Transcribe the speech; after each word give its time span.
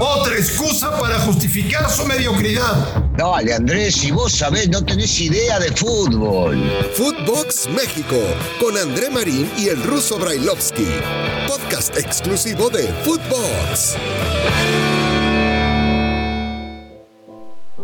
Otra 0.00 0.34
excusa 0.36 0.98
para 0.98 1.18
justificar 1.20 1.90
su 1.90 2.06
mediocridad. 2.06 3.04
Dale, 3.16 3.52
Andrés, 3.54 3.96
si 3.96 4.10
vos 4.10 4.32
sabés, 4.32 4.68
no 4.68 4.84
tenés 4.84 5.20
idea 5.20 5.58
de 5.58 5.72
fútbol. 5.72 6.56
Footbox 6.94 7.68
México, 7.70 8.16
con 8.60 8.76
André 8.76 9.10
Marín 9.10 9.50
y 9.58 9.68
el 9.68 9.82
ruso 9.82 10.18
Brailovsky. 10.18 10.86
Podcast 11.46 11.98
exclusivo 11.98 12.70
de 12.70 12.84
Footbox. 13.04 13.96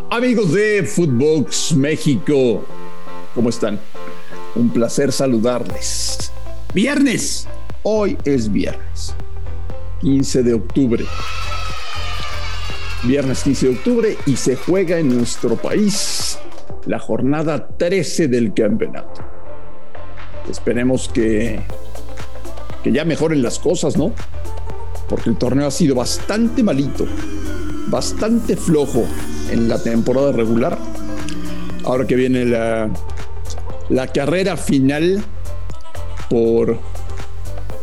Amigos 0.09 0.53
de 0.53 0.83
Footbox 0.83 1.73
México, 1.73 2.63
¿cómo 3.33 3.49
están? 3.49 3.77
Un 4.55 4.69
placer 4.69 5.11
saludarles. 5.11 6.31
Viernes, 6.73 7.47
hoy 7.83 8.17
es 8.23 8.49
viernes, 8.49 9.13
15 10.01 10.43
de 10.43 10.53
octubre 10.53 11.05
viernes 13.05 13.43
15 13.43 13.67
de 13.67 13.73
octubre 13.75 14.17
y 14.25 14.35
se 14.35 14.55
juega 14.55 14.97
en 14.97 15.15
nuestro 15.15 15.55
país 15.55 16.39
la 16.85 16.99
jornada 16.99 17.67
13 17.77 18.27
del 18.27 18.53
campeonato. 18.53 19.21
Esperemos 20.49 21.09
que, 21.09 21.59
que 22.83 22.91
ya 22.91 23.05
mejoren 23.05 23.41
las 23.41 23.59
cosas, 23.59 23.97
¿no? 23.97 24.11
Porque 25.07 25.29
el 25.29 25.37
torneo 25.37 25.67
ha 25.67 25.71
sido 25.71 25.95
bastante 25.95 26.63
malito, 26.63 27.05
bastante 27.87 28.55
flojo 28.55 29.05
en 29.51 29.67
la 29.67 29.81
temporada 29.81 30.31
regular. 30.31 30.77
Ahora 31.83 32.05
que 32.07 32.15
viene 32.15 32.45
la, 32.45 32.89
la 33.89 34.07
carrera 34.07 34.57
final 34.57 35.23
por 36.29 36.79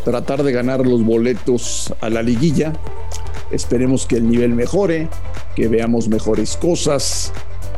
tratar 0.04 0.42
de 0.42 0.52
ganar 0.52 0.86
los 0.86 1.04
boletos 1.04 1.92
a 2.00 2.10
la 2.10 2.22
liguilla, 2.22 2.72
Esperemos 3.52 4.06
que 4.06 4.16
el 4.16 4.28
nivel 4.28 4.54
mejore, 4.54 5.08
que 5.54 5.68
veamos 5.68 6.08
mejores 6.08 6.56
cosas, 6.56 7.32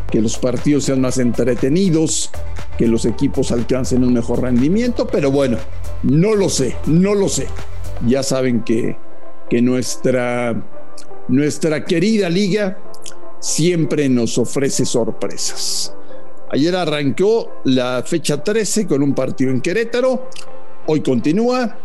que 0.08 0.20
los 0.20 0.38
partidos 0.38 0.84
sean 0.84 1.00
más 1.00 1.18
entretenidos, 1.18 2.30
que 2.78 2.86
los 2.86 3.04
equipos 3.04 3.50
alcancen 3.50 4.04
un 4.04 4.12
mejor 4.12 4.42
rendimiento, 4.42 5.08
pero 5.08 5.32
bueno, 5.32 5.58
no 6.04 6.36
lo 6.36 6.48
sé, 6.48 6.76
no 6.86 7.14
lo 7.14 7.28
sé. 7.28 7.48
Ya 8.06 8.22
saben 8.22 8.62
que, 8.62 8.96
que 9.50 9.60
nuestra, 9.62 10.64
nuestra 11.26 11.84
querida 11.84 12.30
liga 12.30 12.78
siempre 13.40 14.08
nos 14.08 14.38
ofrece 14.38 14.84
sorpresas. 14.84 15.92
Ayer 16.52 16.76
arrancó 16.76 17.62
la 17.64 18.04
fecha 18.06 18.44
13 18.44 18.86
con 18.86 19.02
un 19.02 19.12
partido 19.12 19.50
en 19.50 19.60
Querétaro, 19.60 20.28
hoy 20.86 21.00
continúa, 21.00 21.76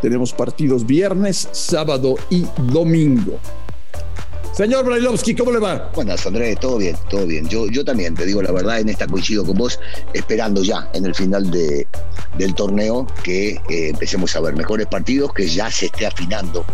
tenemos 0.00 0.32
partidos 0.32 0.86
viernes, 0.86 1.48
sábado 1.52 2.16
y 2.30 2.46
domingo. 2.72 3.38
Señor 4.52 4.84
Brailovsky, 4.84 5.34
¿cómo 5.34 5.50
le 5.50 5.58
va? 5.58 5.90
Buenas, 5.96 6.24
Andrés, 6.26 6.60
todo 6.60 6.78
bien, 6.78 6.94
todo 7.10 7.26
bien. 7.26 7.48
Yo, 7.48 7.66
yo 7.66 7.84
también, 7.84 8.14
te 8.14 8.24
digo 8.24 8.40
la 8.40 8.52
verdad, 8.52 8.78
en 8.78 8.88
esta 8.88 9.08
coincido 9.08 9.44
con 9.44 9.56
vos, 9.56 9.80
esperando 10.12 10.62
ya 10.62 10.88
en 10.92 11.06
el 11.06 11.14
final 11.14 11.50
de, 11.50 11.88
del 12.38 12.54
torneo 12.54 13.04
que 13.24 13.60
eh, 13.68 13.88
empecemos 13.88 14.36
a 14.36 14.40
ver 14.40 14.54
mejores 14.54 14.86
partidos, 14.86 15.32
que 15.32 15.48
ya 15.48 15.70
se 15.72 15.86
esté 15.86 16.06
afinando 16.06 16.64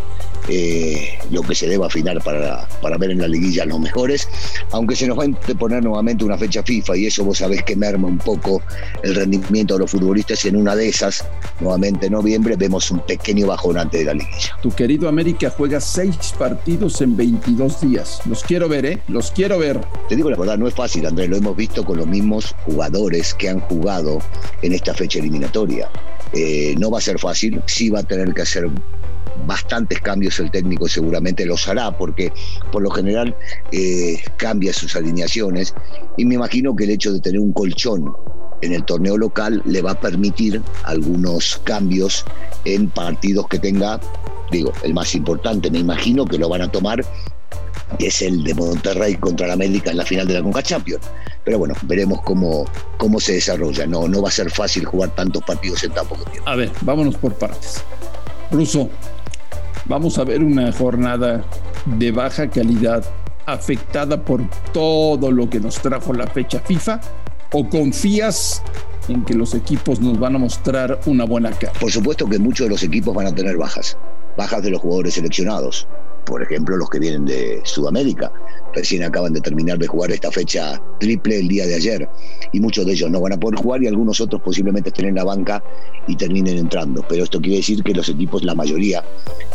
eh, 0.48 1.18
lo 1.30 1.42
que 1.42 1.54
se 1.54 1.68
deba 1.68 1.86
afinar 1.86 2.22
para, 2.22 2.66
para 2.82 2.96
ver 2.98 3.10
en 3.10 3.20
la 3.20 3.28
liguilla 3.28 3.64
los 3.64 3.80
mejores, 3.80 4.28
aunque 4.72 4.96
se 4.96 5.06
nos 5.06 5.18
va 5.18 5.24
a 5.24 5.54
poner 5.54 5.82
nuevamente 5.82 6.24
una 6.24 6.38
fecha 6.38 6.62
FIFA 6.62 6.96
y 6.96 7.06
eso 7.06 7.24
vos 7.24 7.38
sabés 7.38 7.62
que 7.62 7.76
merma 7.76 8.08
un 8.08 8.18
poco 8.18 8.62
el 9.02 9.14
rendimiento 9.14 9.74
de 9.74 9.80
los 9.80 9.90
futbolistas 9.90 10.44
y 10.44 10.48
en 10.48 10.56
una 10.56 10.74
de 10.76 10.88
esas, 10.88 11.24
nuevamente 11.60 12.06
en 12.06 12.12
noviembre, 12.12 12.56
vemos 12.56 12.90
un 12.90 13.00
pequeño 13.00 13.46
bajón 13.46 13.78
antes 13.78 14.00
de 14.00 14.06
la 14.06 14.14
liguilla. 14.14 14.56
Tu 14.62 14.70
querido 14.70 15.08
América 15.08 15.52
juega 15.56 15.80
seis 15.80 16.34
partidos 16.38 17.00
en 17.00 17.16
22 17.16 17.80
días. 17.80 18.20
Los 18.26 18.42
quiero 18.42 18.68
ver, 18.68 18.86
¿eh? 18.86 18.98
Los 19.08 19.30
quiero 19.30 19.58
ver. 19.58 19.80
Te 20.08 20.16
digo 20.16 20.30
la 20.30 20.36
verdad, 20.36 20.58
no 20.58 20.66
es 20.68 20.74
fácil, 20.74 21.06
Andrés, 21.06 21.28
lo 21.28 21.36
hemos 21.36 21.56
visto 21.56 21.84
con 21.84 21.98
los 21.98 22.06
mismos 22.06 22.54
jugadores 22.64 23.34
que 23.34 23.48
han 23.48 23.60
jugado 23.60 24.20
en 24.62 24.72
esta 24.72 24.94
fecha 24.94 25.18
eliminatoria. 25.18 25.88
Eh, 26.32 26.74
no 26.78 26.90
va 26.90 26.98
a 26.98 27.00
ser 27.00 27.18
fácil, 27.18 27.60
sí 27.66 27.90
va 27.90 28.00
a 28.00 28.02
tener 28.02 28.32
que 28.32 28.42
hacer 28.42 28.68
bastantes 29.46 30.00
cambios 30.00 30.38
el 30.40 30.50
técnico 30.50 30.88
seguramente 30.88 31.46
los 31.46 31.66
hará 31.68 31.96
porque 31.96 32.32
por 32.72 32.82
lo 32.82 32.90
general 32.90 33.36
eh, 33.72 34.22
cambia 34.36 34.72
sus 34.72 34.96
alineaciones 34.96 35.74
y 36.16 36.24
me 36.24 36.34
imagino 36.34 36.74
que 36.76 36.84
el 36.84 36.90
hecho 36.90 37.12
de 37.12 37.20
tener 37.20 37.40
un 37.40 37.52
colchón 37.52 38.12
en 38.62 38.74
el 38.74 38.84
torneo 38.84 39.16
local 39.16 39.62
le 39.64 39.82
va 39.82 39.92
a 39.92 40.00
permitir 40.00 40.62
algunos 40.84 41.60
cambios 41.64 42.24
en 42.64 42.90
partidos 42.90 43.48
que 43.48 43.58
tenga, 43.58 43.98
digo, 44.50 44.72
el 44.82 44.92
más 44.92 45.14
importante 45.14 45.70
me 45.70 45.78
imagino 45.78 46.26
que 46.26 46.38
lo 46.38 46.48
van 46.48 46.62
a 46.62 46.70
tomar 46.70 47.04
que 47.98 48.06
es 48.06 48.22
el 48.22 48.44
de 48.44 48.54
Monterrey 48.54 49.16
contra 49.16 49.46
la 49.46 49.54
América 49.54 49.90
en 49.90 49.96
la 49.96 50.04
final 50.04 50.26
de 50.26 50.34
la 50.34 50.42
Conca 50.42 50.62
Champions. 50.62 51.04
Pero 51.44 51.58
bueno, 51.58 51.74
veremos 51.82 52.20
cómo, 52.22 52.64
cómo 52.98 53.20
se 53.20 53.34
desarrolla. 53.34 53.86
No, 53.86 54.06
no 54.06 54.22
va 54.22 54.28
a 54.28 54.32
ser 54.32 54.50
fácil 54.50 54.84
jugar 54.84 55.14
tantos 55.14 55.42
partidos 55.42 55.82
en 55.84 55.92
tan 55.92 56.06
poco 56.06 56.24
tiempo. 56.24 56.48
A 56.48 56.56
ver, 56.56 56.70
vámonos 56.82 57.16
por 57.16 57.34
partes. 57.34 57.82
Ruso, 58.50 58.90
vamos 59.90 60.18
a 60.18 60.24
ver 60.24 60.44
una 60.44 60.70
jornada 60.70 61.44
de 61.84 62.12
baja 62.12 62.48
calidad 62.48 63.04
afectada 63.44 64.24
por 64.24 64.48
todo 64.72 65.32
lo 65.32 65.50
que 65.50 65.58
nos 65.58 65.80
trajo 65.82 66.12
la 66.12 66.28
fecha 66.28 66.60
FIFA 66.60 67.00
o 67.52 67.68
confías 67.68 68.62
en 69.08 69.24
que 69.24 69.34
los 69.34 69.52
equipos 69.52 69.98
nos 69.98 70.16
van 70.20 70.36
a 70.36 70.38
mostrar 70.38 71.00
una 71.06 71.24
buena 71.24 71.50
cara? 71.50 71.72
Por 71.80 71.90
supuesto 71.90 72.28
que 72.28 72.38
muchos 72.38 72.66
de 72.66 72.70
los 72.70 72.84
equipos 72.84 73.12
van 73.12 73.26
a 73.26 73.34
tener 73.34 73.56
bajas, 73.56 73.98
bajas 74.36 74.62
de 74.62 74.70
los 74.70 74.80
jugadores 74.80 75.14
seleccionados, 75.14 75.88
por 76.30 76.44
ejemplo 76.44 76.76
los 76.76 76.88
que 76.88 77.00
vienen 77.00 77.24
de 77.24 77.60
Sudamérica, 77.64 78.32
recién 78.72 79.02
acaban 79.02 79.32
de 79.32 79.40
terminar 79.40 79.78
de 79.78 79.88
jugar 79.88 80.12
esta 80.12 80.30
fecha 80.30 80.80
triple 81.00 81.40
el 81.40 81.48
día 81.48 81.66
de 81.66 81.74
ayer 81.74 82.08
y 82.52 82.60
muchos 82.60 82.86
de 82.86 82.92
ellos 82.92 83.10
no 83.10 83.20
van 83.20 83.32
a 83.32 83.36
poder 83.36 83.58
jugar 83.58 83.82
y 83.82 83.88
algunos 83.88 84.20
otros 84.20 84.40
posiblemente 84.40 84.90
estén 84.90 85.06
en 85.06 85.16
la 85.16 85.24
banca 85.24 85.60
y 86.06 86.14
terminen 86.14 86.56
entrando. 86.56 87.04
Pero 87.08 87.24
esto 87.24 87.40
quiere 87.40 87.56
decir 87.56 87.82
que 87.82 87.92
los 87.92 88.08
equipos, 88.08 88.44
la 88.44 88.54
mayoría 88.54 89.04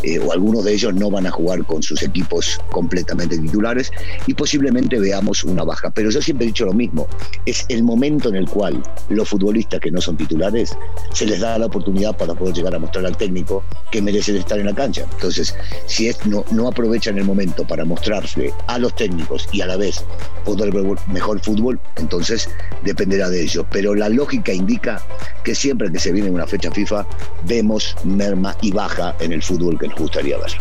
eh, 0.03 0.19
o 0.19 0.33
algunos 0.33 0.65
de 0.65 0.73
ellos 0.73 0.93
no 0.93 1.09
van 1.09 1.25
a 1.25 1.31
jugar 1.31 1.65
con 1.65 1.81
sus 1.81 2.03
equipos 2.03 2.59
completamente 2.71 3.37
titulares 3.37 3.89
y 4.27 4.33
posiblemente 4.33 4.99
veamos 4.99 5.45
una 5.45 5.63
baja. 5.63 5.91
Pero 5.91 6.09
yo 6.09 6.21
siempre 6.21 6.45
he 6.45 6.47
dicho 6.47 6.65
lo 6.65 6.73
mismo, 6.73 7.07
es 7.45 7.65
el 7.69 7.83
momento 7.83 8.27
en 8.27 8.35
el 8.35 8.49
cual 8.49 8.83
los 9.07 9.29
futbolistas 9.29 9.79
que 9.79 9.91
no 9.91 10.01
son 10.01 10.17
titulares 10.17 10.77
se 11.13 11.25
les 11.25 11.39
da 11.39 11.57
la 11.57 11.67
oportunidad 11.67 12.17
para 12.17 12.33
poder 12.33 12.53
llegar 12.53 12.75
a 12.75 12.79
mostrar 12.79 13.05
al 13.05 13.15
técnico 13.15 13.63
que 13.91 14.01
merecen 14.01 14.35
estar 14.35 14.59
en 14.59 14.65
la 14.65 14.75
cancha. 14.75 15.05
Entonces, 15.13 15.55
si 15.85 16.09
es, 16.09 16.25
no, 16.25 16.43
no 16.51 16.64
aprovechan 16.69 17.17
el 17.17 17.25
momento 17.25 17.65
para 17.65 17.85
mostrarse 17.85 18.53
a 18.67 18.79
los 18.79 18.95
técnicos, 18.95 19.47
y 19.51 19.61
a 19.61 19.67
la 19.67 19.77
vez 19.77 20.03
poder 20.43 20.71
ver 20.71 20.85
mejor 21.11 21.39
fútbol, 21.39 21.79
entonces 21.97 22.49
dependerá 22.83 23.29
de 23.29 23.43
ellos. 23.43 23.65
Pero 23.71 23.95
la 23.95 24.09
lógica 24.09 24.53
indica 24.53 25.01
que 25.43 25.55
siempre 25.55 25.91
que 25.91 25.99
se 25.99 26.11
viene 26.11 26.29
una 26.29 26.47
fecha 26.47 26.71
FIFA, 26.71 27.05
vemos 27.43 27.95
merma 28.03 28.55
y 28.61 28.71
baja 28.71 29.15
en 29.19 29.31
el 29.31 29.41
fútbol 29.41 29.77
que 29.79 29.87
nos 29.87 29.99
gustaría 29.99 30.37
ver. 30.37 30.51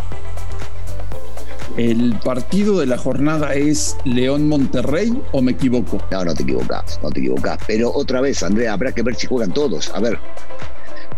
¿El 1.77 2.17
partido 2.23 2.79
de 2.79 2.85
la 2.85 2.97
jornada 2.97 3.53
es 3.53 3.97
León 4.05 4.47
Monterrey 4.47 5.21
o 5.33 5.41
me 5.41 5.51
equivoco? 5.51 5.97
No, 6.09 6.23
no 6.23 6.33
te 6.33 6.43
equivocas, 6.43 6.99
no 7.03 7.09
te 7.09 7.19
equivocas. 7.19 7.59
Pero 7.67 7.91
otra 7.93 8.21
vez, 8.21 8.41
Andrea, 8.43 8.71
habrá 8.71 8.93
que 8.93 9.01
ver 9.01 9.15
si 9.15 9.27
juegan 9.27 9.53
todos. 9.53 9.91
A 9.93 9.99
ver, 9.99 10.17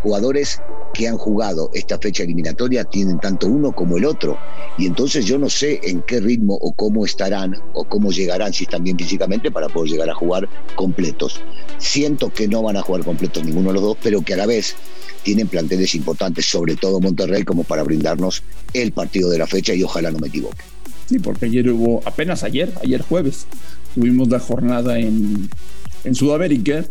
jugadores 0.02 0.60
que 0.98 1.08
han 1.08 1.18
jugado 1.18 1.70
esta 1.76 2.00
fecha 2.00 2.24
eliminatoria 2.24 2.84
tienen 2.84 3.20
tanto 3.20 3.46
uno 3.46 3.72
como 3.72 3.98
el 3.98 4.06
otro. 4.06 4.36
Y 4.80 4.88
entonces 4.88 5.28
yo 5.28 5.38
no 5.38 5.48
sé 5.48 5.80
en 5.84 6.02
qué 6.02 6.20
ritmo 6.20 6.56
o 6.56 6.74
cómo 6.74 7.06
estarán 7.06 7.56
o 7.76 7.84
cómo 7.84 8.12
llegarán, 8.12 8.52
si 8.52 8.64
están 8.64 8.84
bien 8.84 8.98
físicamente, 8.98 9.52
para 9.52 9.70
poder 9.70 9.92
llegar 9.92 10.10
a 10.10 10.16
jugar 10.16 10.50
completos. 10.76 11.40
Siento 11.78 12.34
que 12.34 12.48
no 12.48 12.64
van 12.64 12.78
a 12.78 12.82
jugar 12.82 13.04
completos 13.04 13.46
ninguno 13.46 13.68
de 13.70 13.76
los 13.76 13.84
dos, 13.84 13.98
pero 14.02 14.24
que 14.24 14.34
a 14.34 14.38
la 14.38 14.48
vez 14.48 14.76
tienen 15.22 15.48
planteles 15.48 15.94
importantes, 15.94 16.48
sobre 16.48 16.76
todo 16.76 17.00
Monterrey, 17.00 17.44
como 17.44 17.64
para 17.64 17.84
brindarnos 17.84 18.42
el 18.74 18.92
partido 18.92 19.30
de 19.30 19.38
la 19.38 19.46
fecha 19.46 19.76
y 19.76 19.84
ojalá 19.84 20.10
no 20.10 20.18
me 20.18 20.30
equivoque. 20.30 20.64
Sí, 21.06 21.20
porque 21.20 21.46
ayer 21.46 21.70
hubo, 21.70 22.02
apenas 22.06 22.44
ayer, 22.44 22.74
ayer 22.82 23.04
jueves, 23.04 23.46
tuvimos 23.94 24.30
la 24.30 24.40
jornada 24.40 24.98
en, 24.98 25.48
en 26.04 26.16
Sudamérica 26.16 26.86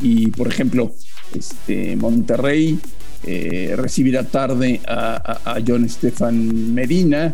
y, 0.00 0.32
por 0.32 0.48
ejemplo, 0.48 0.92
este, 1.32 1.94
Monterrey 1.94 2.80
eh, 3.24 3.74
recibirá 3.76 4.24
tarde 4.24 4.80
a, 4.86 5.58
John 5.66 5.84
Estefan 5.84 6.74
Medina 6.74 7.32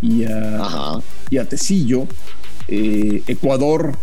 y 0.00 0.24
a, 0.24 0.98
y 1.30 1.38
a 1.38 1.48
Tecillo. 1.48 2.06
Eh, 2.68 3.22
Ecuador 3.26 3.96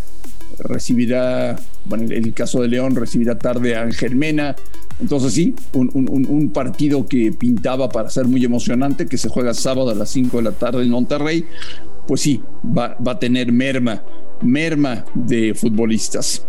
recibirá, 0.59 1.55
bueno, 1.85 2.05
en 2.05 2.25
el 2.25 2.33
caso 2.33 2.61
de 2.61 2.67
León, 2.67 2.95
recibirá 2.95 3.37
tarde 3.37 3.75
a 3.75 3.83
Ángel 3.83 4.15
Mena. 4.15 4.55
Entonces 4.99 5.33
sí, 5.33 5.55
un, 5.73 6.51
partido 6.53 7.07
que 7.07 7.31
pintaba 7.31 7.89
para 7.89 8.09
ser 8.09 8.25
muy 8.25 8.43
emocionante, 8.43 9.07
que 9.07 9.17
se 9.17 9.29
juega 9.29 9.53
sábado 9.53 9.91
a 9.91 9.95
las 9.95 10.09
5 10.09 10.37
de 10.37 10.43
la 10.43 10.51
tarde 10.51 10.83
en 10.83 10.89
Monterrey, 10.89 11.45
pues 12.07 12.21
sí, 12.21 12.41
va, 12.65 12.97
va 13.05 13.13
a 13.13 13.19
tener 13.19 13.51
merma, 13.51 14.03
merma 14.41 15.05
de 15.13 15.53
futbolistas. 15.53 16.45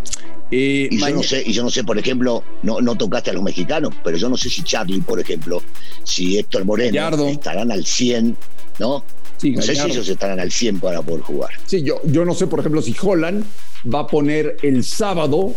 Eh, 0.52 0.88
y, 0.90 0.98
yo 0.98 1.10
no 1.10 1.22
sé, 1.22 1.42
y 1.46 1.52
yo 1.52 1.62
no 1.62 1.70
sé, 1.70 1.84
por 1.84 1.96
ejemplo, 1.96 2.42
no, 2.62 2.80
no 2.80 2.96
tocaste 2.96 3.30
a 3.30 3.32
los 3.32 3.42
mexicanos, 3.42 3.94
pero 4.02 4.16
yo 4.16 4.28
no 4.28 4.36
sé 4.36 4.50
si 4.50 4.62
Charlie, 4.62 5.00
por 5.00 5.20
ejemplo, 5.20 5.62
si 6.02 6.38
Héctor 6.38 6.64
Moreno 6.64 7.28
estarán 7.28 7.70
al 7.70 7.86
100 7.86 8.36
¿no? 8.80 9.04
Sí, 9.36 9.52
no 9.52 9.62
sé 9.62 9.74
si 9.74 9.86
ellos 9.86 10.08
estarán 10.08 10.40
al 10.40 10.50
100 10.50 10.80
para 10.80 11.00
poder 11.02 11.22
jugar. 11.22 11.50
Sí, 11.66 11.82
yo, 11.82 12.00
yo 12.04 12.24
no 12.24 12.34
sé, 12.34 12.46
por 12.46 12.60
ejemplo, 12.60 12.82
si 12.82 12.94
Holland 13.00 13.44
va 13.92 14.00
a 14.00 14.06
poner 14.06 14.56
el 14.62 14.84
sábado 14.84 15.54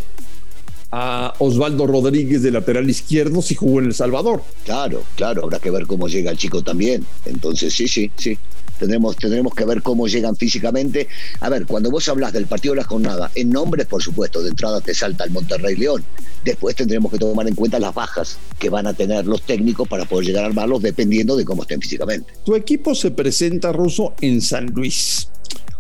a 0.92 1.34
Osvaldo 1.40 1.88
Rodríguez 1.88 2.44
de 2.44 2.52
lateral 2.52 2.90
izquierdo 2.90 3.42
si 3.42 3.56
jugó 3.56 3.80
en 3.80 3.86
El 3.86 3.94
Salvador. 3.94 4.44
Claro, 4.64 5.04
claro, 5.16 5.44
habrá 5.44 5.60
que 5.60 5.72
ver 5.72 5.88
cómo 5.88 6.08
llega 6.08 6.32
el 6.32 6.38
chico 6.38 6.62
también. 6.62 7.06
Entonces, 7.26 7.74
sí, 7.74 7.88
sí, 7.88 8.12
sí. 8.16 8.38
Tendremos, 8.84 9.16
tendremos 9.16 9.56
que 9.56 9.64
ver 9.64 9.82
cómo 9.82 10.08
llegan 10.08 10.36
físicamente. 10.36 11.08
A 11.40 11.48
ver, 11.48 11.66
cuando 11.66 11.90
vos 11.90 12.10
hablas 12.10 12.34
del 12.34 12.48
partido 12.48 12.74
de 12.74 12.82
la 12.82 12.84
jornada, 12.84 13.32
en 13.34 13.50
nombres, 13.50 13.86
por 13.86 14.04
supuesto, 14.04 14.44
de 14.44 14.50
entrada 14.50 14.82
te 14.82 14.94
salta 14.94 15.24
el 15.24 15.32
Monterrey 15.32 15.78
León. 15.78 16.04
Después 16.44 16.76
tendremos 16.76 17.10
que 17.10 17.18
tomar 17.18 17.48
en 17.48 17.56
cuenta 17.56 17.80
las 17.80 17.94
bajas 17.94 18.38
que 18.60 18.70
van 18.70 18.86
a 18.86 18.94
tener 18.94 19.26
los 19.26 19.44
técnicos 19.44 19.88
para 19.88 20.04
poder 20.04 20.26
llegar 20.26 20.44
a 20.44 20.48
armarlos 20.48 20.82
dependiendo 20.82 21.38
de 21.38 21.46
cómo 21.46 21.62
estén 21.62 21.80
físicamente. 21.80 22.34
Tu 22.44 22.56
equipo 22.56 22.94
se 22.94 23.12
presenta, 23.12 23.72
Ruso, 23.72 24.16
en 24.20 24.42
San 24.42 24.66
Luis. 24.66 25.30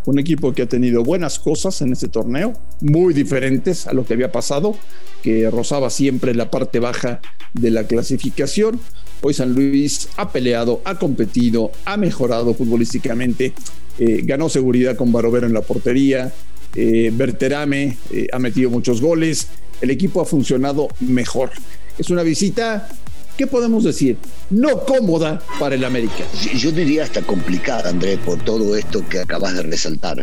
Un 0.05 0.17
equipo 0.17 0.53
que 0.53 0.61
ha 0.61 0.69
tenido 0.69 1.03
buenas 1.03 1.39
cosas 1.39 1.81
en 1.81 1.91
este 1.91 2.07
torneo, 2.07 2.53
muy 2.79 3.13
diferentes 3.13 3.85
a 3.85 3.91
lo 3.91 4.05
que 4.05 4.13
había 4.13 4.31
pasado, 4.31 4.77
que 5.21 5.49
rozaba 5.49 5.89
siempre 5.89 6.33
la 6.33 6.49
parte 6.49 6.79
baja 6.79 7.19
de 7.53 7.69
la 7.69 7.85
clasificación. 7.85 8.79
Hoy 9.25 9.33
San 9.33 9.53
Luis 9.53 10.09
ha 10.17 10.33
peleado, 10.33 10.81
ha 10.83 10.99
competido, 10.99 11.71
ha 11.85 11.95
mejorado 11.95 12.53
futbolísticamente, 12.53 13.53
eh, 13.97 14.19
ganó 14.25 14.49
seguridad 14.49 14.97
con 14.97 15.13
Barovero 15.13 15.47
en 15.47 15.53
la 15.53 15.61
portería, 15.61 16.33
eh, 16.75 17.09
Berterame 17.15 17.95
eh, 18.11 18.27
ha 18.33 18.39
metido 18.39 18.69
muchos 18.69 18.99
goles, 18.99 19.47
el 19.79 19.91
equipo 19.91 20.19
ha 20.19 20.25
funcionado 20.25 20.89
mejor. 20.99 21.51
Es 21.97 22.09
una 22.09 22.21
visita, 22.21 22.89
¿qué 23.37 23.47
podemos 23.47 23.85
decir? 23.85 24.17
No 24.49 24.83
cómoda 24.83 25.41
para 25.57 25.75
el 25.75 25.85
América. 25.85 26.25
Yo 26.57 26.73
diría 26.73 27.03
hasta 27.03 27.21
complicada, 27.21 27.91
Andrés, 27.91 28.19
por 28.25 28.43
todo 28.43 28.75
esto 28.75 29.07
que 29.07 29.19
acabas 29.19 29.55
de 29.55 29.63
resaltar. 29.63 30.21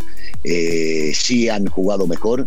Sí 1.15 1.49
han 1.49 1.69
jugado 1.69 2.07
mejor, 2.07 2.47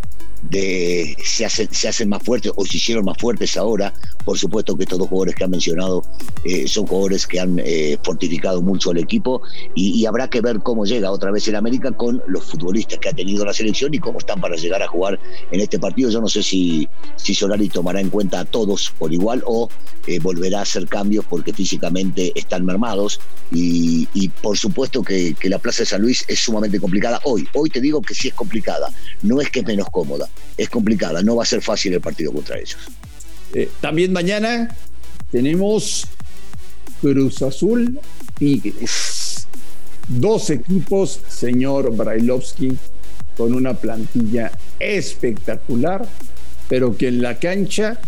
de, 0.50 1.16
se, 1.24 1.46
hacen, 1.46 1.68
se 1.72 1.88
hacen 1.88 2.10
más 2.10 2.22
fuertes 2.24 2.52
o 2.56 2.66
se 2.66 2.78
hicieron 2.78 3.06
más 3.06 3.18
fuertes 3.18 3.58
ahora. 3.58 3.94
Por 4.26 4.38
supuesto 4.38 4.76
que 4.76 4.84
estos 4.84 5.00
dos 5.00 5.08
jugadores 5.08 5.36
que 5.36 5.44
han 5.44 5.52
mencionado 5.52 6.04
eh, 6.44 6.68
son 6.68 6.86
jugadores 6.86 7.28
que 7.28 7.40
han 7.40 7.60
eh, 7.60 7.98
fortificado 8.04 8.62
mucho 8.62 8.92
al 8.92 8.98
equipo 8.98 9.42
y, 9.76 10.04
habrá 10.06 10.30
que 10.30 10.42
ver 10.42 10.60
cómo 10.60 10.86
llega 10.86 11.12
otra 11.12 11.32
vez 11.32 11.48
el 11.48 11.56
América 11.56 11.92
con 11.92 12.22
los 12.28 12.44
futbolistas 12.44 13.00
que 13.00 13.10
ha 13.10 13.14
tenido 13.14 13.46
la 13.46 13.54
selección 13.54 13.94
y 13.94 14.00
cómo 14.00 14.20
están 14.20 14.42
para 14.42 14.56
llegar 14.56 14.82
a 14.84 14.88
jugar 14.88 15.20
en 15.52 15.62
este 15.62 15.80
partido. 15.80 16.10
Yo 16.10 16.20
no 16.20 16.28
sé 16.28 16.44
si, 16.44 16.88
si 17.16 17.34
Solari 17.34 17.70
tomará 17.70 18.02
en 18.02 18.10
cuenta 18.10 18.42
a 18.42 18.46
todos 18.46 18.94
por 19.00 19.14
igual 19.14 19.44
o 19.46 19.70
eh, 20.08 20.20
volverá 20.20 20.60
a 20.60 20.64
hacer 20.64 20.88
cambios 20.88 21.26
porque 21.30 21.54
físicamente 21.54 22.34
están 22.36 22.66
mermados 22.66 23.22
y, 23.52 24.08
y 24.14 24.28
por 24.28 24.58
supuesto 24.58 25.02
que, 25.02 25.34
que 25.36 25.50
la 25.50 25.60
Plaza 25.60 25.84
de 25.84 25.86
San 25.86 26.02
Luis 26.02 26.26
es 26.28 26.40
sumamente 26.40 26.80
complicada 26.80 27.22
hoy. 27.24 27.48
Hoy 27.54 27.70
te 27.70 27.80
digo 27.80 28.02
que 28.02 28.14
sí 28.14 28.28
es 28.28 28.34
complicada, 28.34 28.90
no 29.22 29.40
es 29.40 29.50
que 29.50 29.60
es 29.62 29.66
menos 29.66 29.90
cómoda, 29.90 30.28
es 30.58 30.70
complicada, 30.70 31.22
no 31.22 31.36
va 31.36 31.44
a 31.44 31.46
ser 31.46 31.62
fácil 31.62 31.94
el 31.94 32.02
partido 32.02 32.32
contra 32.32 32.58
ellos. 32.58 32.78
Eh, 33.54 33.70
también 33.82 34.12
mañana 34.14 34.76
tenemos 35.32 36.08
Cruz 37.02 37.42
Azul 37.42 38.00
Tigres. 38.38 39.48
Dos 40.08 40.50
equipos, 40.50 41.22
señor 41.30 41.96
Brailovsky, 41.96 42.78
con 43.38 43.54
una 43.54 43.74
plantilla 43.74 44.52
espectacular, 44.80 46.08
pero 46.68 46.96
que 46.98 47.08
en 47.08 47.22
la 47.22 47.40
cancha 47.40 48.00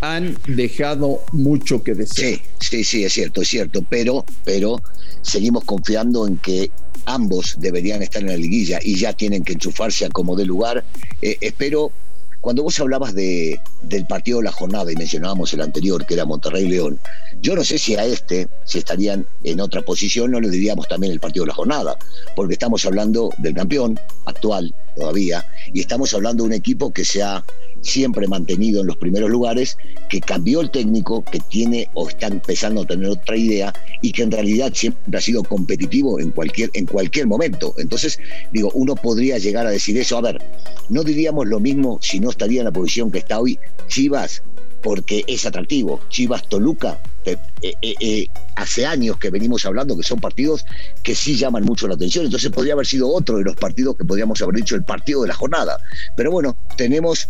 han 0.00 0.36
dejado 0.46 1.20
mucho 1.32 1.82
que 1.82 1.94
desear. 1.94 2.34
Sí, 2.34 2.42
sí, 2.60 2.84
sí, 2.84 3.04
es 3.04 3.12
cierto, 3.12 3.42
es 3.42 3.48
cierto, 3.48 3.84
pero, 3.88 4.24
pero 4.44 4.80
seguimos 5.22 5.64
confiando 5.64 6.26
en 6.26 6.38
que 6.38 6.70
ambos 7.06 7.56
deberían 7.58 8.02
estar 8.02 8.22
en 8.22 8.28
la 8.28 8.36
liguilla 8.36 8.78
y 8.82 8.98
ya 8.98 9.12
tienen 9.12 9.44
que 9.44 9.54
enchufarse 9.54 10.06
a 10.06 10.10
como 10.10 10.36
de 10.36 10.44
lugar. 10.44 10.84
Eh, 11.22 11.36
espero, 11.40 11.92
cuando 12.40 12.62
vos 12.62 12.78
hablabas 12.78 13.14
de, 13.14 13.58
del 13.82 14.06
partido 14.06 14.38
de 14.38 14.44
la 14.44 14.52
jornada 14.52 14.92
y 14.92 14.96
mencionábamos 14.96 15.52
el 15.54 15.62
anterior, 15.62 16.04
que 16.04 16.14
era 16.14 16.24
Monterrey-León, 16.24 16.98
yo 17.40 17.56
no 17.56 17.64
sé 17.64 17.78
si 17.78 17.96
a 17.96 18.04
este, 18.04 18.48
si 18.64 18.78
estarían 18.78 19.26
en 19.44 19.60
otra 19.60 19.82
posición, 19.82 20.30
no 20.30 20.40
le 20.40 20.50
diríamos 20.50 20.86
también 20.86 21.12
el 21.12 21.20
partido 21.20 21.44
de 21.44 21.48
la 21.48 21.54
jornada, 21.54 21.96
porque 22.36 22.52
estamos 22.52 22.84
hablando 22.84 23.30
del 23.38 23.54
campeón 23.54 23.98
actual 24.26 24.74
todavía, 24.94 25.46
y 25.72 25.80
estamos 25.80 26.14
hablando 26.14 26.44
de 26.44 26.48
un 26.48 26.54
equipo 26.54 26.92
que 26.92 27.04
se 27.04 27.22
ha 27.22 27.44
siempre 27.84 28.26
mantenido 28.26 28.80
en 28.80 28.86
los 28.86 28.96
primeros 28.96 29.30
lugares, 29.30 29.76
que 30.08 30.20
cambió 30.20 30.60
el 30.60 30.70
técnico, 30.70 31.22
que 31.24 31.38
tiene 31.38 31.88
o 31.94 32.08
está 32.08 32.26
empezando 32.26 32.82
a 32.82 32.86
tener 32.86 33.08
otra 33.08 33.36
idea 33.36 33.72
y 34.00 34.10
que 34.12 34.22
en 34.22 34.30
realidad 34.30 34.72
siempre 34.74 35.18
ha 35.18 35.20
sido 35.20 35.44
competitivo 35.44 36.18
en 36.18 36.30
cualquier, 36.30 36.70
en 36.72 36.86
cualquier 36.86 37.26
momento. 37.26 37.74
Entonces, 37.78 38.18
digo, 38.52 38.70
uno 38.74 38.94
podría 38.94 39.38
llegar 39.38 39.66
a 39.66 39.70
decir 39.70 39.98
eso. 39.98 40.16
A 40.16 40.22
ver, 40.22 40.42
no 40.88 41.04
diríamos 41.04 41.46
lo 41.46 41.60
mismo 41.60 41.98
si 42.00 42.20
no 42.20 42.30
estaría 42.30 42.60
en 42.60 42.66
la 42.66 42.72
posición 42.72 43.10
que 43.10 43.18
está 43.18 43.38
hoy 43.38 43.58
Chivas, 43.88 44.42
porque 44.84 45.24
es 45.26 45.46
atractivo. 45.46 45.98
Chivas 46.10 46.46
Toluca, 46.46 47.00
eh, 47.24 47.38
eh, 47.62 47.94
eh, 48.00 48.26
hace 48.54 48.84
años 48.84 49.16
que 49.16 49.30
venimos 49.30 49.64
hablando 49.64 49.96
que 49.96 50.02
son 50.02 50.20
partidos 50.20 50.66
que 51.02 51.14
sí 51.14 51.36
llaman 51.36 51.64
mucho 51.64 51.88
la 51.88 51.94
atención. 51.94 52.26
Entonces 52.26 52.50
podría 52.50 52.74
haber 52.74 52.86
sido 52.86 53.08
otro 53.08 53.38
de 53.38 53.44
los 53.44 53.56
partidos 53.56 53.96
que 53.96 54.04
podríamos 54.04 54.42
haber 54.42 54.56
dicho 54.56 54.76
el 54.76 54.84
partido 54.84 55.22
de 55.22 55.28
la 55.28 55.34
jornada. 55.34 55.78
Pero 56.16 56.30
bueno, 56.30 56.54
tenemos 56.76 57.28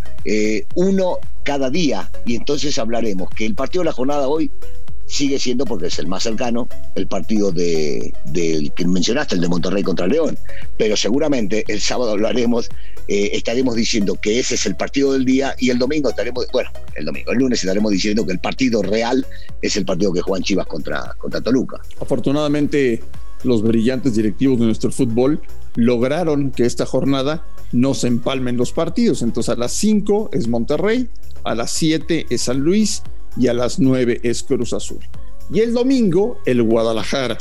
uno 0.74 1.18
cada 1.44 1.70
día 1.70 2.10
y 2.26 2.34
entonces 2.34 2.76
hablaremos 2.76 3.30
que 3.30 3.46
el 3.46 3.54
partido 3.54 3.82
de 3.82 3.86
la 3.86 3.92
jornada 3.92 4.26
hoy 4.26 4.50
sigue 5.06 5.38
siendo, 5.38 5.64
porque 5.64 5.86
es 5.86 5.98
el 5.98 6.06
más 6.06 6.22
cercano, 6.22 6.68
el 6.94 7.06
partido 7.06 7.52
de, 7.52 8.12
del 8.26 8.72
que 8.72 8.86
mencionaste, 8.86 9.34
el 9.34 9.40
de 9.40 9.48
Monterrey 9.48 9.82
contra 9.82 10.06
León. 10.06 10.38
Pero 10.76 10.96
seguramente 10.96 11.64
el 11.68 11.80
sábado 11.80 12.12
hablaremos, 12.12 12.68
eh, 13.08 13.30
estaremos 13.32 13.76
diciendo 13.76 14.16
que 14.20 14.38
ese 14.38 14.54
es 14.54 14.66
el 14.66 14.76
partido 14.76 15.12
del 15.12 15.24
día 15.24 15.54
y 15.58 15.70
el 15.70 15.78
domingo 15.78 16.10
estaremos, 16.10 16.46
bueno, 16.52 16.70
el 16.94 17.04
domingo, 17.04 17.32
el 17.32 17.38
lunes 17.38 17.60
estaremos 17.60 17.92
diciendo 17.92 18.24
que 18.26 18.32
el 18.32 18.38
partido 18.38 18.82
real 18.82 19.26
es 19.62 19.76
el 19.76 19.84
partido 19.84 20.12
que 20.12 20.20
juegan 20.20 20.42
Chivas 20.42 20.66
contra, 20.66 21.14
contra 21.18 21.40
Toluca. 21.40 21.80
Afortunadamente, 22.00 23.02
los 23.44 23.62
brillantes 23.62 24.14
directivos 24.14 24.58
de 24.58 24.66
nuestro 24.66 24.90
fútbol 24.90 25.40
lograron 25.74 26.50
que 26.50 26.64
esta 26.64 26.86
jornada 26.86 27.44
no 27.72 27.94
se 27.94 28.08
empalmen 28.08 28.56
los 28.56 28.72
partidos. 28.72 29.22
Entonces 29.22 29.54
a 29.54 29.58
las 29.58 29.72
5 29.72 30.30
es 30.32 30.48
Monterrey, 30.48 31.08
a 31.44 31.54
las 31.54 31.72
7 31.72 32.26
es 32.30 32.42
San 32.42 32.60
Luis 32.60 33.02
y 33.36 33.48
a 33.48 33.54
las 33.54 33.78
9 33.78 34.20
es 34.22 34.42
Cruz 34.42 34.72
Azul. 34.72 34.98
Y 35.52 35.60
el 35.60 35.74
domingo, 35.74 36.40
el 36.46 36.62
Guadalajara, 36.62 37.38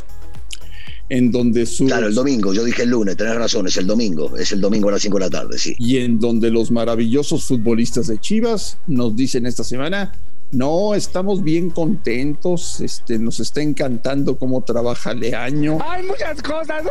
en 1.08 1.30
donde 1.30 1.66
sus... 1.66 1.88
Claro, 1.88 2.06
el 2.06 2.14
domingo, 2.14 2.52
yo 2.52 2.64
dije 2.64 2.82
el 2.82 2.90
lunes, 2.90 3.16
tenés 3.16 3.36
razón, 3.36 3.66
es 3.66 3.76
el 3.76 3.86
domingo, 3.86 4.36
es 4.36 4.52
el 4.52 4.60
domingo 4.60 4.88
a 4.88 4.92
las 4.92 5.02
5 5.02 5.18
de 5.18 5.24
la 5.24 5.30
tarde, 5.30 5.58
sí. 5.58 5.74
Y 5.78 5.98
en 5.98 6.18
donde 6.18 6.50
los 6.50 6.70
maravillosos 6.70 7.44
futbolistas 7.44 8.06
de 8.06 8.18
Chivas 8.18 8.78
nos 8.86 9.14
dicen 9.16 9.46
esta 9.46 9.64
semana, 9.64 10.12
no, 10.54 10.94
estamos 10.94 11.42
bien 11.42 11.70
contentos, 11.70 12.80
este, 12.80 13.18
nos 13.18 13.40
está 13.40 13.60
encantando 13.60 14.38
cómo 14.38 14.62
trabaja 14.62 15.12
Leaño. 15.14 15.78
Hay 15.84 16.04
muchas 16.04 16.42
cosas. 16.42 16.84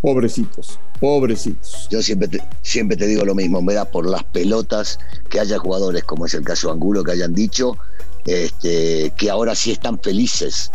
Pobrecitos, 0.00 0.78
pobrecitos. 1.00 1.88
Yo 1.90 2.02
siempre 2.02 2.28
te, 2.28 2.42
siempre 2.62 2.96
te 2.96 3.06
digo 3.06 3.24
lo 3.24 3.34
mismo, 3.34 3.60
me 3.62 3.74
da 3.74 3.84
por 3.84 4.08
las 4.08 4.24
pelotas 4.24 4.98
que 5.28 5.40
haya 5.40 5.58
jugadores, 5.58 6.04
como 6.04 6.26
es 6.26 6.34
el 6.34 6.44
caso 6.44 6.68
de 6.68 6.74
Angulo, 6.74 7.04
que 7.04 7.12
hayan 7.12 7.34
dicho 7.34 7.76
este, 8.24 9.12
que 9.16 9.30
ahora 9.30 9.54
sí 9.54 9.72
están 9.72 9.98
felices. 10.00 10.70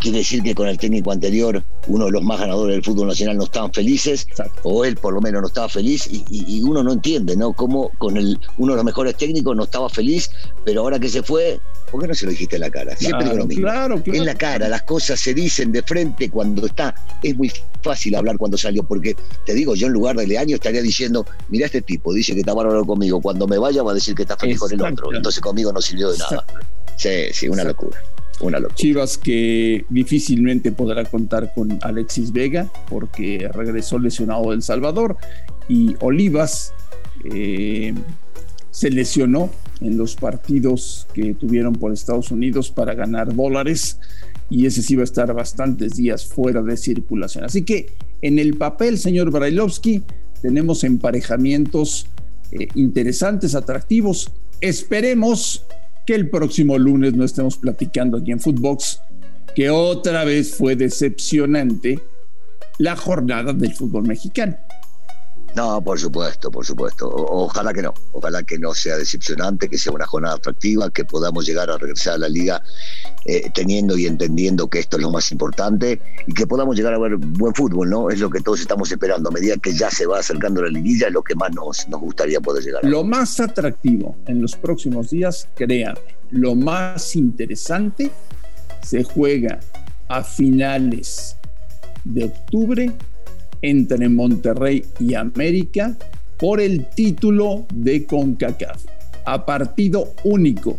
Quiere 0.00 0.18
decir 0.18 0.42
que 0.42 0.54
con 0.54 0.66
el 0.66 0.78
técnico 0.78 1.12
anterior, 1.12 1.62
uno 1.86 2.06
de 2.06 2.10
los 2.12 2.22
más 2.22 2.40
ganadores 2.40 2.74
del 2.74 2.82
fútbol 2.84 3.08
nacional, 3.08 3.36
no 3.36 3.44
estaban 3.44 3.70
felices, 3.72 4.26
Exacto. 4.30 4.60
o 4.64 4.84
él 4.84 4.96
por 4.96 5.12
lo 5.12 5.20
menos 5.20 5.42
no 5.42 5.48
estaba 5.48 5.68
feliz, 5.68 6.06
y, 6.10 6.24
y, 6.30 6.56
y 6.58 6.62
uno 6.62 6.82
no 6.82 6.92
entiende, 6.92 7.36
¿no? 7.36 7.52
Cómo 7.52 7.90
con 7.98 8.16
el, 8.16 8.38
uno 8.56 8.72
de 8.72 8.76
los 8.76 8.84
mejores 8.84 9.16
técnicos 9.16 9.54
no 9.54 9.64
estaba 9.64 9.90
feliz, 9.90 10.30
pero 10.64 10.80
ahora 10.80 10.98
que 10.98 11.10
se 11.10 11.22
fue, 11.22 11.60
¿por 11.90 12.00
qué 12.00 12.08
no 12.08 12.14
se 12.14 12.24
lo 12.24 12.30
dijiste 12.30 12.56
en 12.56 12.62
la 12.62 12.70
cara? 12.70 12.96
Siempre 12.96 13.18
Claro, 13.20 13.24
digo 13.32 13.36
lo 13.38 13.46
mismo. 13.46 13.62
claro, 13.64 14.02
claro. 14.02 14.18
En 14.18 14.24
la 14.26 14.34
cara, 14.34 14.68
las 14.68 14.82
cosas 14.82 15.20
se 15.20 15.34
dicen 15.34 15.70
de 15.70 15.82
frente 15.82 16.30
cuando 16.30 16.64
está. 16.66 16.94
Es 17.22 17.36
muy 17.36 17.52
fácil 17.82 18.14
hablar 18.14 18.38
cuando 18.38 18.56
salió, 18.56 18.82
porque 18.84 19.14
te 19.44 19.52
digo, 19.52 19.74
yo 19.74 19.86
en 19.86 19.92
lugar 19.92 20.16
de 20.16 20.26
Leaño 20.26 20.54
estaría 20.56 20.80
diciendo, 20.80 21.26
mira 21.50 21.66
este 21.66 21.82
tipo, 21.82 22.14
dice 22.14 22.32
que 22.32 22.40
está 22.40 22.54
bárbaro 22.54 22.86
conmigo, 22.86 23.20
cuando 23.20 23.46
me 23.46 23.58
vaya 23.58 23.82
va 23.82 23.90
a 23.92 23.94
decir 23.94 24.14
que 24.14 24.22
está 24.22 24.36
feliz 24.38 24.58
con 24.58 24.72
el 24.72 24.80
otro, 24.80 25.14
entonces 25.14 25.42
conmigo 25.42 25.72
no 25.74 25.82
sirvió 25.82 26.10
de 26.10 26.16
nada. 26.18 26.44
Sí, 26.96 27.08
sí, 27.32 27.48
una 27.48 27.62
Exacto. 27.62 27.84
locura, 27.86 28.02
una 28.40 28.58
locura. 28.58 28.76
Chivas 28.76 29.18
que 29.18 29.84
difícilmente 29.88 30.72
podrá 30.72 31.04
contar 31.04 31.52
con 31.54 31.78
Alexis 31.82 32.32
Vega 32.32 32.70
porque 32.88 33.48
regresó 33.52 33.98
lesionado 33.98 34.50
del 34.50 34.62
Salvador 34.62 35.16
y 35.68 35.96
Olivas 36.00 36.72
eh, 37.32 37.94
se 38.70 38.90
lesionó 38.90 39.50
en 39.80 39.96
los 39.96 40.16
partidos 40.16 41.06
que 41.12 41.34
tuvieron 41.34 41.74
por 41.74 41.92
Estados 41.92 42.30
Unidos 42.30 42.70
para 42.70 42.94
ganar 42.94 43.34
dólares 43.34 43.98
y 44.48 44.66
ese 44.66 44.82
sí 44.82 44.96
va 44.96 45.02
a 45.02 45.04
estar 45.04 45.32
bastantes 45.32 45.96
días 45.96 46.26
fuera 46.26 46.62
de 46.62 46.76
circulación. 46.76 47.44
Así 47.44 47.62
que 47.62 47.92
en 48.22 48.38
el 48.38 48.56
papel, 48.56 48.98
señor 48.98 49.30
Brailovsky, 49.30 50.02
tenemos 50.42 50.84
emparejamientos 50.84 52.06
eh, 52.52 52.68
interesantes, 52.74 53.54
atractivos. 53.54 54.30
Esperemos 54.60 55.64
que 56.10 56.16
el 56.16 56.28
próximo 56.28 56.76
lunes 56.76 57.14
no 57.14 57.22
estemos 57.22 57.56
platicando 57.56 58.16
aquí 58.16 58.32
en 58.32 58.40
Footbox 58.40 59.00
que 59.54 59.70
otra 59.70 60.24
vez 60.24 60.56
fue 60.56 60.74
decepcionante 60.74 62.00
la 62.80 62.96
jornada 62.96 63.52
del 63.52 63.72
fútbol 63.72 64.08
mexicano. 64.08 64.56
No, 65.54 65.82
por 65.82 65.98
supuesto, 65.98 66.50
por 66.50 66.64
supuesto. 66.64 67.08
ojalá 67.08 67.72
que 67.72 67.82
no. 67.82 67.92
Ojalá 68.12 68.42
que 68.42 68.58
no 68.58 68.72
sea 68.74 68.96
decepcionante, 68.96 69.68
que 69.68 69.78
sea 69.78 69.92
una 69.92 70.06
jornada 70.06 70.36
atractiva, 70.36 70.90
que 70.90 71.04
podamos 71.04 71.46
llegar 71.46 71.70
a 71.70 71.76
regresar 71.76 72.14
a 72.14 72.18
la 72.18 72.28
liga 72.28 72.62
eh, 73.24 73.50
teniendo 73.52 73.96
y 73.96 74.06
entendiendo 74.06 74.68
que 74.68 74.78
esto 74.78 74.96
es 74.96 75.02
lo 75.02 75.10
más 75.10 75.30
importante 75.32 76.00
y 76.26 76.32
que 76.32 76.46
podamos 76.46 76.76
llegar 76.76 76.94
a 76.94 76.98
ver 76.98 77.16
buen 77.16 77.54
fútbol, 77.54 77.90
¿no? 77.90 78.10
Es 78.10 78.20
lo 78.20 78.30
que 78.30 78.40
todos 78.40 78.60
estamos 78.60 78.90
esperando. 78.92 79.28
A 79.28 79.32
medida 79.32 79.56
que 79.56 79.74
ya 79.74 79.90
se 79.90 80.06
va 80.06 80.20
acercando 80.20 80.62
la 80.62 80.68
liguilla, 80.68 81.08
es 81.08 81.12
lo 81.12 81.22
que 81.22 81.34
más 81.34 81.52
nos, 81.52 81.88
nos 81.88 82.00
gustaría 82.00 82.40
poder 82.40 82.62
llegar. 82.62 82.84
Lo 82.84 83.02
más 83.02 83.40
atractivo 83.40 84.16
en 84.26 84.40
los 84.40 84.54
próximos 84.54 85.10
días, 85.10 85.48
créanme, 85.56 86.00
lo 86.30 86.54
más 86.54 87.16
interesante 87.16 88.10
se 88.82 89.02
juega 89.02 89.60
a 90.08 90.22
finales 90.22 91.36
de 92.04 92.24
octubre 92.24 92.92
entre 93.62 94.08
Monterrey 94.08 94.84
y 94.98 95.14
América 95.14 95.96
por 96.38 96.60
el 96.60 96.86
título 96.94 97.66
de 97.74 98.06
CONCACAF 98.06 98.84
a 99.26 99.44
partido 99.44 100.14
único 100.24 100.78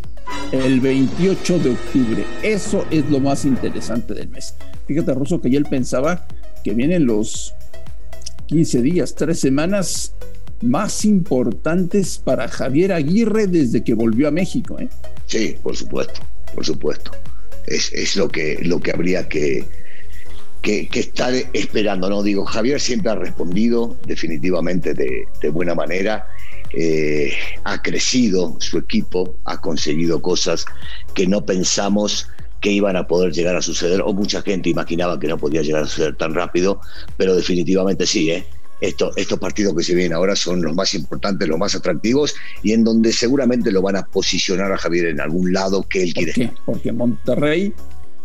el 0.52 0.80
28 0.80 1.60
de 1.60 1.70
octubre. 1.70 2.26
Eso 2.44 2.86
es 2.92 3.10
lo 3.10 3.20
más 3.20 3.46
interesante 3.46 4.14
del 4.14 4.30
mes. 4.30 4.56
Fíjate, 4.88 5.14
Russo, 5.14 5.40
que 5.40 5.50
él 5.50 5.66
pensaba 5.70 6.26
que 6.64 6.74
vienen 6.74 7.06
los 7.06 7.54
15 8.48 8.82
días, 8.82 9.16
tres 9.16 9.40
semanas 9.40 10.14
más 10.62 11.06
importantes 11.06 12.18
para 12.24 12.48
Javier 12.48 12.92
Aguirre 12.92 13.48
desde 13.48 13.84
que 13.84 13.94
volvió 13.94 14.28
a 14.28 14.32
México. 14.32 14.80
¿eh? 14.80 14.90
Sí, 15.26 15.56
por 15.64 15.76
supuesto, 15.76 16.22
por 16.54 16.66
supuesto. 16.66 17.12
Es, 17.68 17.94
es 17.94 18.16
lo, 18.16 18.28
que, 18.28 18.60
lo 18.64 18.80
que 18.80 18.92
habría 18.92 19.30
que, 19.30 19.66
que, 20.62 20.88
estar 20.94 21.34
esperando, 21.53 22.10
¿no? 22.10 22.24
Digo, 22.24 22.46
Javier 22.46 22.80
siempre 22.80 23.12
ha 23.12 23.15
respondido 23.15 23.98
definitivamente 24.06 24.94
de, 24.94 25.50
buena 25.50 25.75
manera, 25.75 26.27
eh, 26.74 27.34
ha 27.63 27.82
crecido 27.82 28.56
su 28.60 28.77
equipo, 28.77 29.36
ha 29.46 29.60
conseguido 29.60 30.22
cosas 30.22 30.65
que 31.13 31.27
no 31.27 31.46
pensamos 31.46 32.27
que 32.62 32.72
iban 32.72 32.96
a 32.96 33.08
poder 33.08 33.34
llegar 33.34 33.56
a 33.56 33.62
suceder, 33.62 34.01
o 34.06 34.13
mucha 34.13 34.41
gente 34.44 34.70
imaginaba 34.70 35.20
que 35.20 35.27
no 35.27 35.38
podía 35.38 35.63
llegar 35.63 35.84
a 35.84 35.88
suceder 35.88 36.15
tan 36.15 36.36
rápido, 36.36 36.80
pero 37.18 37.36
definitivamente 37.36 38.06
sí, 38.06 38.32
¿eh? 38.32 38.46
Estos, 38.82 39.15
estos 39.15 39.38
partidos 39.38 39.75
que 39.75 39.84
se 39.84 39.94
vienen 39.94 40.13
ahora 40.13 40.36
son 40.36 40.60
los 40.63 40.74
más 40.74 40.96
importantes, 40.96 41.48
los 41.48 41.60
más 41.60 41.75
atractivos 41.75 42.34
y 42.63 42.74
en 42.74 42.84
donde 42.84 43.13
seguramente 43.13 43.72
lo 43.72 43.84
van 43.84 43.96
a 43.96 44.03
posicionar 44.03 44.72
a 44.72 44.77
Javier 44.77 45.06
en 45.06 45.22
algún 45.22 45.53
lado 45.53 45.84
que 45.88 46.01
él 46.01 46.15
quiere. 46.15 46.34
¿Por 46.34 46.65
Porque 46.65 46.91
Monterrey 46.91 47.75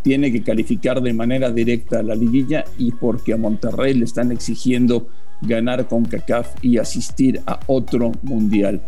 tiene 0.07 0.31
que 0.31 0.41
calificar 0.41 1.03
de 1.03 1.13
manera 1.13 1.51
directa 1.51 1.99
a 1.99 2.03
la 2.05 2.15
liguilla 2.15 2.65
y 2.79 2.93
porque 2.93 3.33
a 3.33 3.37
Monterrey 3.37 3.93
le 3.93 4.05
están 4.05 4.31
exigiendo 4.31 5.09
ganar 5.43 5.89
con 5.89 6.05
CACAF 6.05 6.55
y 6.63 6.79
asistir 6.79 7.43
a 7.45 7.59
otro 7.67 8.13
mundial 8.23 8.81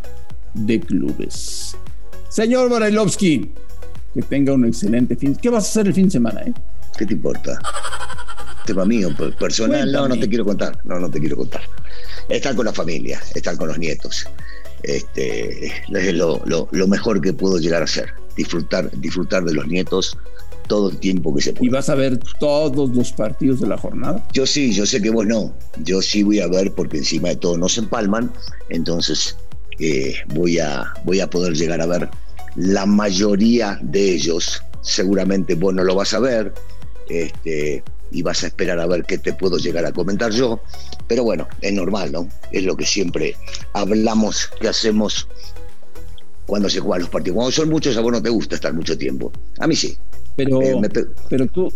de 0.54 0.78
clubes. 0.78 1.76
Señor 2.28 2.70
Barailovsky, 2.70 3.50
que 4.14 4.22
tenga 4.22 4.52
un 4.52 4.66
excelente 4.66 5.16
fin. 5.16 5.34
¿Qué 5.34 5.50
vas 5.50 5.64
a 5.64 5.68
hacer 5.70 5.88
el 5.88 5.94
fin 5.94 6.04
de 6.04 6.12
semana? 6.12 6.40
Eh? 6.42 6.52
¿Qué 6.96 7.04
te 7.04 7.14
importa? 7.14 7.58
Tema 8.64 8.84
mío, 8.84 9.08
personal, 9.40 9.90
no, 9.90 10.06
no 10.06 10.16
te 10.20 10.28
quiero 10.28 10.44
contar, 10.44 10.78
no, 10.84 11.00
no 11.00 11.10
te 11.10 11.18
quiero 11.18 11.36
contar. 11.36 11.62
Estar 12.28 12.54
con 12.54 12.66
la 12.66 12.72
familia, 12.72 13.20
estar 13.34 13.56
con 13.56 13.66
los 13.66 13.78
nietos. 13.80 14.24
Este, 14.84 15.66
es 15.66 16.14
lo, 16.14 16.44
lo 16.46 16.86
mejor 16.86 17.20
que 17.20 17.32
puedo 17.32 17.58
llegar 17.58 17.82
a 17.82 17.86
hacer. 17.86 18.12
Disfrutar, 18.36 18.88
disfrutar 19.00 19.42
de 19.42 19.54
los 19.54 19.66
nietos, 19.66 20.16
todo 20.68 20.90
el 20.90 20.98
tiempo 20.98 21.34
que 21.34 21.42
se 21.42 21.52
pueda. 21.52 21.66
¿Y 21.66 21.68
vas 21.70 21.88
a 21.88 21.94
ver 21.94 22.18
todos 22.38 22.94
los 22.94 23.12
partidos 23.12 23.60
de 23.60 23.66
la 23.66 23.76
jornada? 23.76 24.24
Yo 24.32 24.46
sí, 24.46 24.72
yo 24.72 24.86
sé 24.86 25.02
que 25.02 25.10
vos 25.10 25.26
no. 25.26 25.52
Yo 25.82 26.00
sí 26.00 26.22
voy 26.22 26.40
a 26.40 26.46
ver 26.46 26.72
porque 26.72 26.98
encima 26.98 27.30
de 27.30 27.36
todo 27.36 27.58
no 27.58 27.68
se 27.68 27.80
empalman. 27.80 28.32
Entonces 28.68 29.36
eh, 29.80 30.14
voy, 30.34 30.58
a, 30.58 30.92
voy 31.04 31.20
a 31.20 31.28
poder 31.28 31.54
llegar 31.54 31.80
a 31.80 31.86
ver 31.86 32.08
la 32.54 32.86
mayoría 32.86 33.78
de 33.82 34.14
ellos. 34.14 34.62
Seguramente 34.82 35.54
vos 35.54 35.74
no 35.74 35.82
lo 35.82 35.94
vas 35.94 36.14
a 36.14 36.20
ver. 36.20 36.54
Este, 37.08 37.82
y 38.10 38.22
vas 38.22 38.42
a 38.44 38.48
esperar 38.48 38.78
a 38.80 38.86
ver 38.86 39.04
qué 39.04 39.18
te 39.18 39.32
puedo 39.32 39.58
llegar 39.58 39.84
a 39.84 39.92
comentar 39.92 40.30
yo. 40.32 40.60
Pero 41.06 41.24
bueno, 41.24 41.48
es 41.60 41.72
normal, 41.72 42.12
¿no? 42.12 42.28
Es 42.52 42.64
lo 42.64 42.76
que 42.76 42.86
siempre 42.86 43.36
hablamos 43.72 44.50
que 44.60 44.68
hacemos 44.68 45.28
cuando 46.46 46.68
se 46.68 46.80
juegan 46.80 47.02
los 47.02 47.10
partidos. 47.10 47.36
Cuando 47.36 47.52
son 47.52 47.68
muchos, 47.68 47.96
a 47.96 48.00
vos 48.00 48.12
no 48.12 48.22
te 48.22 48.30
gusta 48.30 48.54
estar 48.54 48.72
mucho 48.72 48.96
tiempo. 48.96 49.32
A 49.58 49.66
mí 49.66 49.76
sí. 49.76 49.96
Pero, 50.38 50.62
eh, 50.62 51.06
pero 51.28 51.48
tú, 51.48 51.72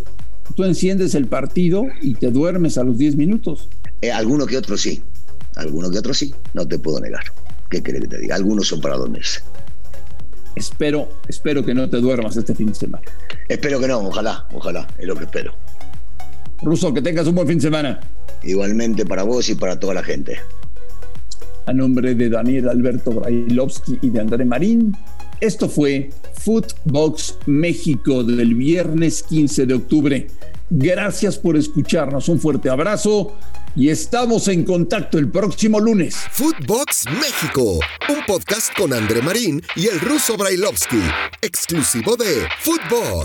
tú 0.54 0.62
enciendes 0.62 1.16
el 1.16 1.26
partido 1.26 1.84
y 2.00 2.14
te 2.14 2.30
duermes 2.30 2.78
a 2.78 2.84
los 2.84 2.96
10 2.96 3.16
minutos. 3.16 3.68
Eh, 4.00 4.12
alguno 4.12 4.46
que 4.46 4.56
otro 4.56 4.76
sí. 4.76 5.02
Alguno 5.56 5.90
que 5.90 5.98
otro 5.98 6.14
sí. 6.14 6.32
No 6.54 6.66
te 6.68 6.78
puedo 6.78 7.00
negar. 7.00 7.24
¿Qué 7.68 7.82
crees 7.82 8.02
que 8.02 8.08
te 8.08 8.18
diga? 8.18 8.36
Algunos 8.36 8.68
son 8.68 8.80
para 8.80 8.96
dormirse. 8.96 9.40
Espero, 10.54 11.08
espero 11.26 11.64
que 11.64 11.74
no 11.74 11.90
te 11.90 11.96
duermas 11.96 12.36
este 12.36 12.54
fin 12.54 12.68
de 12.68 12.74
semana. 12.76 13.02
Espero 13.48 13.80
que 13.80 13.88
no, 13.88 13.98
ojalá, 13.98 14.46
ojalá, 14.52 14.86
es 14.96 15.06
lo 15.06 15.16
que 15.16 15.24
espero. 15.24 15.54
Ruso, 16.62 16.94
que 16.94 17.02
tengas 17.02 17.26
un 17.26 17.34
buen 17.34 17.48
fin 17.48 17.56
de 17.58 17.62
semana. 17.62 18.00
Igualmente 18.44 19.04
para 19.04 19.24
vos 19.24 19.48
y 19.48 19.56
para 19.56 19.80
toda 19.80 19.94
la 19.94 20.04
gente. 20.04 20.38
A 21.66 21.72
nombre 21.72 22.14
de 22.14 22.28
Daniel 22.30 22.68
Alberto 22.68 23.10
Brailovsky 23.10 23.98
y 24.02 24.10
de 24.10 24.20
André 24.20 24.44
Marín, 24.44 24.96
esto 25.42 25.68
fue 25.68 26.10
Footbox 26.34 27.36
México 27.46 28.22
del 28.22 28.54
viernes 28.54 29.24
15 29.24 29.66
de 29.66 29.74
octubre. 29.74 30.26
Gracias 30.70 31.36
por 31.36 31.56
escucharnos, 31.56 32.28
un 32.28 32.38
fuerte 32.38 32.70
abrazo 32.70 33.36
y 33.74 33.88
estamos 33.88 34.46
en 34.46 34.64
contacto 34.64 35.18
el 35.18 35.28
próximo 35.30 35.80
lunes. 35.80 36.14
Footbox 36.30 37.06
México, 37.20 37.80
un 38.08 38.24
podcast 38.24 38.72
con 38.78 38.92
André 38.92 39.20
Marín 39.20 39.60
y 39.74 39.88
el 39.88 39.98
ruso 39.98 40.36
Brailovsky, 40.36 41.02
exclusivo 41.42 42.16
de 42.16 42.46
Footbox. 42.60 43.20